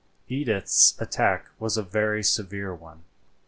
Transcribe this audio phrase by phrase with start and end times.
[0.27, 3.03] Edith's attack was a very severe one.